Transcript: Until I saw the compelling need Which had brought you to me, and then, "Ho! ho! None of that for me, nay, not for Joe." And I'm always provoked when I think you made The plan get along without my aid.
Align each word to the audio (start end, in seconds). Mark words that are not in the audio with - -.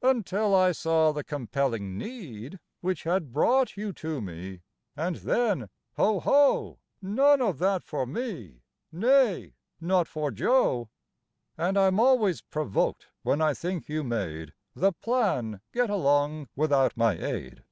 Until 0.00 0.54
I 0.54 0.72
saw 0.72 1.12
the 1.12 1.22
compelling 1.22 1.98
need 1.98 2.58
Which 2.80 3.02
had 3.02 3.30
brought 3.30 3.76
you 3.76 3.92
to 3.92 4.22
me, 4.22 4.62
and 4.96 5.16
then, 5.16 5.68
"Ho! 5.98 6.18
ho! 6.18 6.78
None 7.02 7.42
of 7.42 7.58
that 7.58 7.84
for 7.84 8.06
me, 8.06 8.62
nay, 8.90 9.52
not 9.82 10.08
for 10.08 10.30
Joe." 10.30 10.88
And 11.58 11.76
I'm 11.76 12.00
always 12.00 12.40
provoked 12.40 13.08
when 13.22 13.42
I 13.42 13.52
think 13.52 13.90
you 13.90 14.02
made 14.02 14.54
The 14.74 14.92
plan 14.94 15.60
get 15.74 15.90
along 15.90 16.48
without 16.56 16.96
my 16.96 17.18
aid. 17.18 17.62